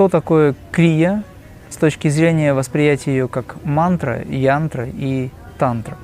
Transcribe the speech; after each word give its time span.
что 0.00 0.08
такое 0.08 0.54
крия 0.72 1.24
с 1.68 1.76
точки 1.76 2.08
зрения 2.08 2.54
восприятия 2.54 3.10
ее 3.10 3.28
как 3.28 3.62
мантра, 3.64 4.22
янтра 4.22 4.88
и 4.90 5.28
тантра. 5.58 5.98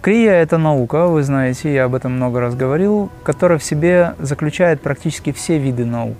Крия– 0.00 0.30
это 0.34 0.58
наука, 0.58 1.08
вы 1.08 1.24
знаете, 1.24 1.74
я 1.74 1.86
об 1.86 1.96
этом 1.96 2.12
много 2.12 2.38
раз 2.38 2.54
говорил, 2.54 3.10
которая 3.24 3.58
в 3.58 3.64
себе 3.64 4.14
заключает 4.20 4.80
практически 4.80 5.32
все 5.32 5.58
виды 5.58 5.84
наук. 5.84 6.16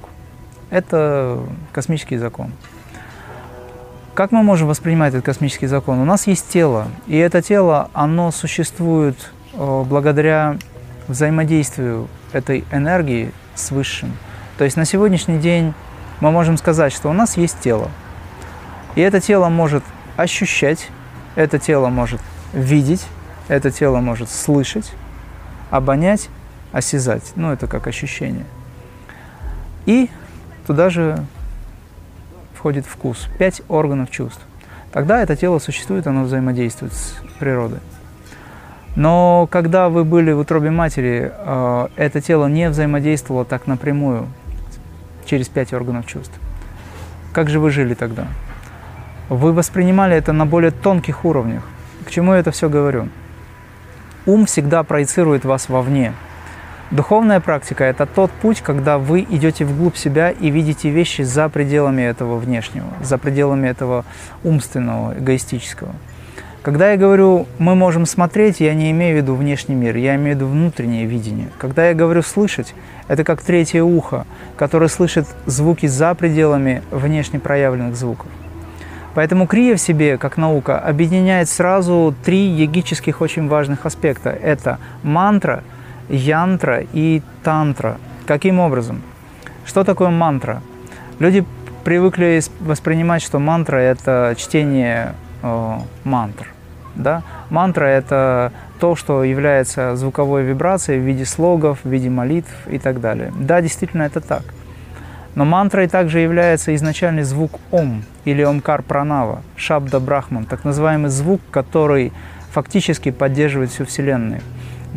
Это 0.70 1.38
космический 1.70 2.16
закон. 2.16 2.50
Как 4.14 4.32
мы 4.32 4.42
можем 4.42 4.66
воспринимать 4.66 5.14
этот 5.14 5.24
космический 5.24 5.68
закон? 5.68 6.00
У 6.00 6.04
нас 6.04 6.26
есть 6.26 6.48
тело, 6.48 6.88
и 7.06 7.16
это 7.16 7.40
тело, 7.40 7.88
оно 7.92 8.32
существует 8.32 9.30
э, 9.52 9.84
благодаря 9.88 10.56
взаимодействию 11.06 12.08
этой 12.32 12.64
энергии 12.72 13.30
с 13.54 13.70
Высшим. 13.70 14.16
То 14.58 14.64
есть 14.64 14.76
на 14.76 14.84
сегодняшний 14.84 15.38
день 15.38 15.72
мы 16.22 16.30
можем 16.30 16.56
сказать, 16.56 16.92
что 16.92 17.10
у 17.10 17.12
нас 17.12 17.36
есть 17.36 17.58
тело, 17.58 17.90
и 18.94 19.00
это 19.00 19.20
тело 19.20 19.48
может 19.48 19.82
ощущать, 20.16 20.88
это 21.34 21.58
тело 21.58 21.88
может 21.88 22.20
видеть, 22.52 23.04
это 23.48 23.72
тело 23.72 23.98
может 23.98 24.30
слышать, 24.30 24.92
обонять, 25.70 26.28
осязать. 26.70 27.32
Ну, 27.34 27.50
это 27.50 27.66
как 27.66 27.88
ощущение. 27.88 28.44
И 29.84 30.10
туда 30.64 30.90
же 30.90 31.24
входит 32.54 32.86
вкус. 32.86 33.26
Пять 33.36 33.60
органов 33.68 34.08
чувств. 34.08 34.42
Тогда 34.92 35.22
это 35.22 35.34
тело 35.34 35.58
существует, 35.58 36.06
оно 36.06 36.22
взаимодействует 36.22 36.92
с 36.92 37.16
природой. 37.40 37.80
Но 38.94 39.48
когда 39.50 39.88
вы 39.88 40.04
были 40.04 40.30
в 40.30 40.38
утробе 40.38 40.70
матери, 40.70 41.32
э, 41.34 41.88
это 41.96 42.20
тело 42.20 42.46
не 42.46 42.68
взаимодействовало 42.68 43.44
так 43.44 43.66
напрямую 43.66 44.28
через 45.32 45.48
пять 45.48 45.72
органов 45.72 46.06
чувств. 46.06 46.38
Как 47.32 47.48
же 47.48 47.58
вы 47.58 47.70
жили 47.70 47.94
тогда? 47.94 48.26
Вы 49.30 49.54
воспринимали 49.54 50.14
это 50.14 50.34
на 50.34 50.44
более 50.44 50.72
тонких 50.72 51.24
уровнях. 51.24 51.62
К 52.04 52.10
чему 52.10 52.34
я 52.34 52.40
это 52.40 52.50
все 52.50 52.68
говорю? 52.68 53.08
Ум 54.26 54.44
всегда 54.44 54.82
проецирует 54.82 55.46
вас 55.46 55.70
вовне. 55.70 56.12
Духовная 56.90 57.40
практика– 57.40 57.82
это 57.92 58.04
тот 58.04 58.30
путь, 58.30 58.60
когда 58.60 58.98
вы 58.98 59.22
идете 59.22 59.64
вглубь 59.64 59.96
себя 59.96 60.28
и 60.28 60.50
видите 60.50 60.90
вещи 60.90 61.22
за 61.22 61.48
пределами 61.48 62.02
этого 62.02 62.36
внешнего, 62.36 62.88
за 63.02 63.16
пределами 63.16 63.68
этого 63.68 64.04
умственного, 64.44 65.18
эгоистического. 65.18 65.94
Когда 66.62 66.92
я 66.92 66.96
говорю 66.96 67.48
«мы 67.58 67.74
можем 67.74 68.06
смотреть», 68.06 68.60
я 68.60 68.72
не 68.74 68.92
имею 68.92 69.16
в 69.16 69.22
виду 69.22 69.34
внешний 69.34 69.74
мир, 69.74 69.96
я 69.96 70.14
имею 70.14 70.36
в 70.36 70.38
виду 70.38 70.46
внутреннее 70.46 71.06
видение. 71.06 71.48
Когда 71.58 71.88
я 71.88 71.94
говорю 71.94 72.22
«слышать», 72.22 72.72
это 73.08 73.24
как 73.24 73.42
третье 73.42 73.82
ухо, 73.82 74.26
которое 74.56 74.86
слышит 74.86 75.26
звуки 75.44 75.86
за 75.86 76.14
пределами 76.14 76.82
внешне 76.92 77.40
проявленных 77.40 77.96
звуков. 77.96 78.28
Поэтому 79.14 79.48
крия 79.48 79.74
в 79.74 79.80
себе, 79.80 80.18
как 80.18 80.36
наука, 80.36 80.78
объединяет 80.78 81.48
сразу 81.48 82.14
три 82.24 82.46
йогических 82.46 83.20
очень 83.20 83.48
важных 83.48 83.84
аспекта. 83.84 84.30
Это 84.30 84.78
мантра, 85.02 85.64
янтра 86.08 86.84
и 86.92 87.22
тантра. 87.42 87.98
Каким 88.24 88.60
образом? 88.60 89.02
Что 89.64 89.82
такое 89.82 90.10
мантра? 90.10 90.62
Люди 91.18 91.44
привыкли 91.82 92.40
воспринимать, 92.60 93.20
что 93.20 93.40
мантра– 93.40 93.76
это 93.78 94.36
чтение 94.38 95.14
мантр. 96.04 96.48
Да? 96.94 97.22
Мантра– 97.50 97.84
это 97.86 98.52
то, 98.78 98.96
что 98.96 99.24
является 99.24 99.96
звуковой 99.96 100.42
вибрацией 100.42 101.00
в 101.00 101.02
виде 101.02 101.24
слогов, 101.24 101.78
в 101.84 101.88
виде 101.88 102.10
молитв 102.10 102.52
и 102.66 102.78
так 102.78 103.00
далее. 103.00 103.32
Да, 103.38 103.60
действительно, 103.60 104.02
это 104.02 104.20
так– 104.20 104.42
но 105.34 105.44
мантрой 105.44 105.88
также 105.88 106.20
является 106.20 106.74
изначальный 106.74 107.22
звук 107.22 107.52
Ом 107.70 108.04
или 108.24 108.42
Омкар 108.42 108.82
Пранава, 108.82 109.42
Шабда 109.56 109.98
Брахман, 109.98 110.44
так 110.44 110.64
называемый 110.64 111.10
звук, 111.10 111.40
который 111.50 112.12
фактически 112.50 113.10
поддерживает 113.10 113.70
всю 113.70 113.86
Вселенную. 113.86 114.42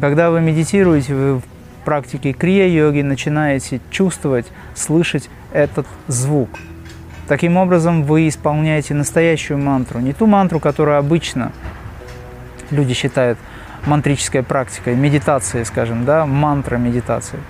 Когда 0.02 0.30
вы 0.30 0.42
медитируете, 0.42 1.16
вы 1.16 1.36
в 1.38 1.44
практике 1.86 2.34
крия-йоги 2.34 3.02
начинаете 3.02 3.80
чувствовать, 3.92 4.48
слышать 4.74 5.30
этот 5.54 5.88
звук. 6.08 6.50
Таким 7.28 7.58
образом, 7.58 8.04
вы 8.04 8.28
исполняете 8.28 8.94
настоящую 8.94 9.58
мантру, 9.58 10.00
не 10.00 10.14
ту 10.14 10.28
мантру, 10.28 10.60
которую 10.60 10.98
обычно 10.98 11.52
люди 12.72 12.94
считают 12.94 13.38
мантрической 13.86 14.44
практикой, 14.44 14.96
медитацией, 14.96 15.66
скажем, 15.66 16.06
да, 16.06 16.26
мантра 16.26 16.78
медитации– 16.78 17.40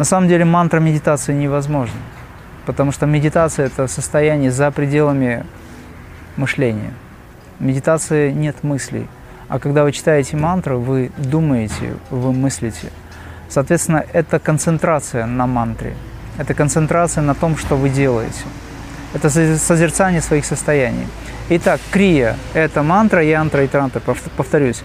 на 0.00 0.04
самом 0.04 0.28
деле 0.28 0.46
мантра 0.46 0.80
медитации 0.80 1.34
невозможна, 1.34 2.00
потому 2.64 2.90
что 2.90 3.04
медитация– 3.04 3.66
это 3.66 3.86
состояние 3.86 4.50
за 4.50 4.70
пределами 4.70 5.44
мышления. 6.38 6.94
В 7.58 7.64
медитации 7.64 8.32
нет 8.32 8.62
мыслей, 8.62 9.06
а 9.48 9.58
когда 9.58 9.84
вы 9.84 9.92
читаете 9.92 10.38
мантру, 10.38 10.80
вы 10.80 11.10
думаете, 11.18 11.96
вы 12.08 12.32
мыслите. 12.32 12.90
Соответственно, 13.50 14.02
это 14.14 14.38
концентрация 14.38 15.26
на 15.26 15.46
мантре, 15.46 15.94
это 16.38 16.54
концентрация 16.54 17.22
на 17.22 17.34
том, 17.34 17.56
что 17.56 17.76
вы 17.76 17.88
делаете. 17.88 18.44
Это 19.14 19.28
созерцание 19.30 20.20
своих 20.20 20.44
состояний. 20.44 21.06
Итак, 21.48 21.80
крия– 21.90 22.36
это 22.54 22.82
мантра, 22.82 23.24
янтра 23.24 23.64
и 23.64 23.66
транта, 23.66 24.00
повторюсь. 24.00 24.82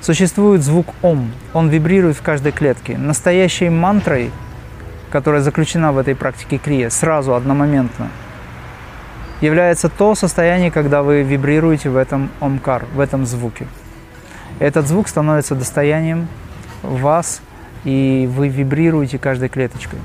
Существует 0.00 0.62
звук 0.62 0.86
ом, 1.02 1.32
он 1.52 1.68
вибрирует 1.68 2.16
в 2.16 2.22
каждой 2.22 2.52
клетке. 2.52 2.96
Настоящей 2.96 3.70
мантрой 3.70 4.30
которая 5.14 5.42
заключена 5.42 5.92
в 5.92 5.98
этой 5.98 6.16
практике 6.16 6.58
крия, 6.58 6.90
сразу, 6.90 7.34
одномоментно, 7.36 8.08
является 9.40 9.88
то 9.88 10.16
состояние, 10.16 10.72
когда 10.72 11.04
вы 11.04 11.22
вибрируете 11.22 11.88
в 11.88 11.96
этом 11.96 12.30
омкар, 12.40 12.84
в 12.92 12.98
этом 12.98 13.24
звуке. 13.24 13.68
Этот 14.58 14.88
звук 14.88 15.06
становится 15.06 15.54
достоянием 15.54 16.26
вас, 16.82 17.42
и 17.84 18.28
вы 18.34 18.48
вибрируете 18.48 19.20
каждой 19.20 19.48
клеточкой. 19.48 20.00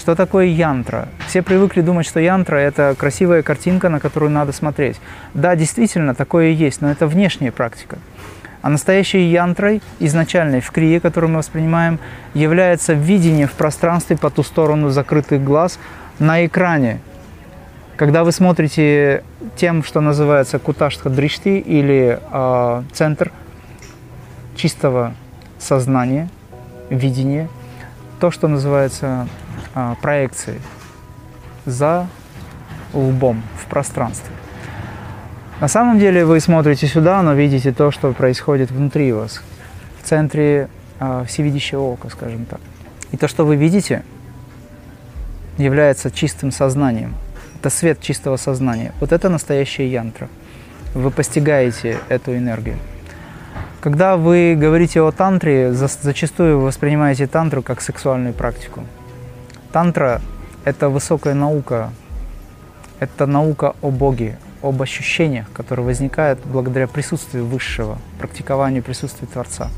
Что 0.00 0.14
такое 0.14 0.46
янтра? 0.46 1.08
Все 1.26 1.42
привыкли 1.42 1.82
думать, 1.82 2.06
что 2.06 2.20
янтра– 2.20 2.56
это 2.56 2.94
красивая 2.96 3.42
картинка, 3.42 3.90
на 3.90 4.00
которую 4.00 4.30
надо 4.30 4.50
смотреть. 4.50 4.98
Да, 5.34 5.54
действительно, 5.54 6.14
такое 6.14 6.48
и 6.48 6.54
есть, 6.54 6.80
но 6.80 6.90
это 6.90 7.06
внешняя 7.06 7.52
практика. 7.52 7.98
А 8.62 8.70
настоящей 8.70 9.30
янтрой, 9.30 9.82
изначальной 9.98 10.62
в 10.62 10.70
крие, 10.70 11.00
которую 11.00 11.32
мы 11.32 11.38
воспринимаем, 11.40 11.98
является 12.32 12.94
видение 12.94 13.46
в 13.46 13.52
пространстве 13.52 14.16
по 14.16 14.30
ту 14.30 14.42
сторону 14.42 14.88
закрытых 14.88 15.44
глаз 15.44 15.78
на 16.18 16.46
экране. 16.46 17.00
Когда 17.96 18.24
вы 18.24 18.32
смотрите 18.32 19.22
тем, 19.56 19.84
что 19.84 20.00
называется 20.00 20.58
куташтха 20.58 21.10
дришти 21.10 21.58
или 21.58 22.18
э, 22.32 22.82
центр 22.92 23.32
чистого 24.56 25.12
сознания, 25.58 26.30
видения, 26.88 27.50
то, 28.18 28.30
что 28.30 28.48
называется 28.48 29.28
э, 29.74 29.94
проекцией 30.00 30.60
за 31.66 32.06
лбом 32.92 33.42
в 33.62 33.66
пространстве. 33.66 34.34
На 35.60 35.68
самом 35.68 35.98
деле 35.98 36.24
вы 36.24 36.40
смотрите 36.40 36.86
сюда, 36.86 37.22
но 37.22 37.34
видите 37.34 37.72
то, 37.72 37.90
что 37.90 38.12
происходит 38.12 38.70
внутри 38.70 39.12
вас, 39.12 39.42
в 40.02 40.06
центре 40.06 40.68
э, 40.98 41.24
всевидящего 41.26 41.80
ока, 41.82 42.08
скажем 42.08 42.46
так. 42.46 42.60
И 43.12 43.16
то, 43.16 43.28
что 43.28 43.44
вы 43.44 43.56
видите, 43.56 44.02
является 45.58 46.10
чистым 46.10 46.50
сознанием. 46.50 47.14
Это 47.58 47.68
свет 47.68 48.00
чистого 48.00 48.36
сознания. 48.36 48.92
Вот 49.00 49.12
это 49.12 49.28
настоящая 49.28 49.90
янтра. 49.90 50.28
Вы 50.94 51.10
постигаете 51.10 51.98
эту 52.08 52.34
энергию. 52.34 52.76
Когда 53.80 54.16
вы 54.16 54.56
говорите 54.58 55.02
о 55.02 55.10
тантре, 55.10 55.72
зачастую 55.72 56.58
вы 56.58 56.66
воспринимаете 56.66 57.26
тантру 57.26 57.62
как 57.62 57.82
сексуальную 57.82 58.32
практику. 58.32 58.84
Тантра– 59.72 60.20
это 60.64 60.88
высокая 60.88 61.34
наука, 61.34 61.90
это 62.98 63.26
наука 63.26 63.76
о 63.82 63.90
Боге, 63.90 64.36
об 64.62 64.82
ощущениях, 64.82 65.46
которые 65.52 65.86
возникают 65.86 66.40
благодаря 66.44 66.88
присутствию 66.88 67.46
Высшего, 67.46 67.98
практикованию 68.18 68.82
присутствия 68.82 69.28
Творца. 69.28 69.68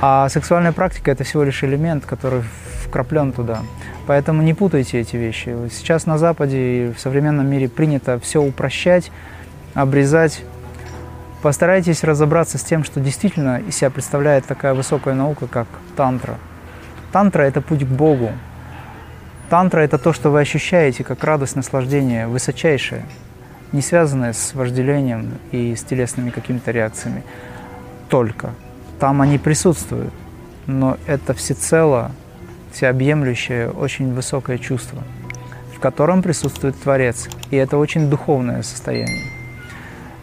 А 0.00 0.28
сексуальная 0.30 0.72
практика– 0.72 1.10
это 1.12 1.22
всего 1.22 1.44
лишь 1.44 1.62
элемент, 1.64 2.06
который 2.06 2.44
вкраплен 2.86 3.32
туда. 3.32 3.60
Поэтому 4.06 4.42
не 4.42 4.54
путайте 4.54 5.00
эти 5.00 5.16
вещи. 5.16 5.54
Сейчас 5.70 6.06
на 6.06 6.16
Западе 6.16 6.88
и 6.88 6.92
в 6.92 6.98
современном 6.98 7.46
мире 7.46 7.68
принято 7.68 8.18
все 8.18 8.42
упрощать, 8.42 9.12
обрезать. 9.74 10.42
Постарайтесь 11.42 12.04
разобраться 12.04 12.56
с 12.56 12.62
тем, 12.62 12.84
что 12.84 13.00
действительно 13.00 13.60
из 13.60 13.76
себя 13.76 13.90
представляет 13.90 14.46
такая 14.46 14.72
высокая 14.72 15.14
наука, 15.14 15.46
как 15.46 15.66
тантра. 15.94 16.38
Тантра– 17.12 17.42
это 17.44 17.60
путь 17.60 17.84
к 17.84 17.88
Богу. 17.88 18.32
Тантра– 19.54 19.80
это 19.82 19.98
то, 19.98 20.12
что 20.12 20.30
вы 20.30 20.40
ощущаете 20.40 21.04
как 21.04 21.22
радость, 21.22 21.54
наслаждение, 21.54 22.26
высочайшее– 22.26 23.04
не 23.72 23.82
связанные 23.82 24.32
с 24.32 24.52
вожделением 24.52 25.38
и 25.52 25.76
с 25.76 25.84
телесными 25.84 26.30
какими-то 26.30 26.72
реакциями 26.72 27.22
только. 28.08 28.50
Там 28.98 29.22
они 29.22 29.38
присутствуют, 29.38 30.12
но 30.66 30.98
это 31.06 31.34
всецело, 31.34 32.10
всеобъемлющее, 32.72 33.70
очень 33.70 34.12
высокое 34.12 34.58
чувство, 34.58 35.04
в 35.72 35.78
котором 35.78 36.20
присутствует 36.20 36.74
Творец. 36.82 37.28
И 37.52 37.56
это 37.56 37.76
очень 37.76 38.10
духовное 38.10 38.62
состояние. 38.62 39.22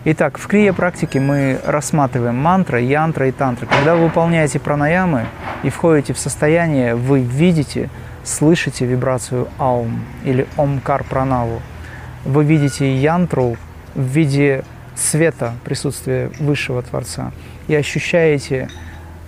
Итак, 0.04 0.40
в 0.40 0.48
крия 0.48 0.74
практике 0.74 1.22
мы 1.22 1.58
рассматриваем 1.66 2.36
мантра, 2.36 2.82
янтра 2.82 3.30
и 3.30 3.32
тантра. 3.32 3.66
Когда 3.66 3.96
вы 3.96 4.08
выполняете 4.08 4.60
пранаямы 4.60 5.26
и 5.64 5.70
входите 5.70 6.12
в 6.12 6.20
состояние, 6.20 6.96
вы 6.96 7.22
видите, 7.22 7.90
слышите 8.24 8.86
вибрацию 8.86 9.48
аум 9.58 10.04
или 10.24 10.48
омкар 10.58 11.04
пранаву. 11.04 11.62
Вы 12.26 12.44
видите 12.44 12.96
янтру 12.96 13.58
в 13.96 14.02
виде 14.02 14.64
света 14.96 15.54
присутствия 15.64 16.32
Высшего 16.40 16.82
Творца 16.82 17.32
и 17.68 17.76
ощущаете, 17.76 18.70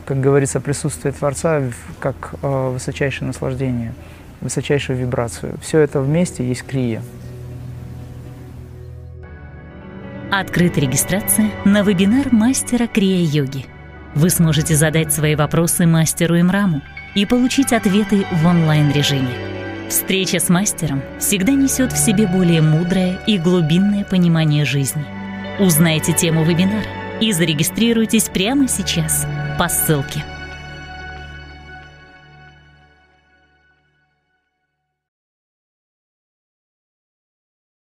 как 0.05 0.19
говорится, 0.19 0.59
присутствие 0.59 1.11
Творца 1.11 1.61
как 1.99 2.35
э, 2.41 2.69
высочайшее 2.73 3.27
наслаждение, 3.27 3.93
высочайшую 4.41 4.97
вибрацию. 4.97 5.57
Все 5.61 5.79
это 5.79 6.01
вместе 6.01 6.47
есть 6.47 6.63
крия. 6.63 7.01
Открыта 10.31 10.79
регистрация 10.79 11.51
на 11.63 11.83
вебинар 11.83 12.33
мастера 12.33 12.87
Крия-йоги. 12.87 13.65
Вы 14.15 14.29
сможете 14.29 14.75
задать 14.75 15.13
свои 15.13 15.35
вопросы 15.35 15.85
мастеру 15.85 16.39
Имраму 16.39 16.81
и 17.15 17.25
получить 17.25 17.73
ответы 17.73 18.25
в 18.31 18.45
онлайн-режиме. 18.45 19.53
Встреча 19.89 20.39
с 20.39 20.49
мастером 20.49 21.01
всегда 21.19 21.53
несет 21.53 21.91
в 21.91 21.97
себе 21.97 22.25
более 22.25 22.61
мудрое 22.61 23.19
и 23.27 23.37
глубинное 23.37 24.03
понимание 24.03 24.65
жизни. 24.65 25.05
Узнайте 25.59 26.13
тему 26.13 26.43
вебинара 26.43 26.87
и 27.21 27.31
зарегистрируйтесь 27.31 28.29
прямо 28.29 28.67
сейчас 28.67 29.27
по 29.59 29.67
ссылке. 29.69 30.23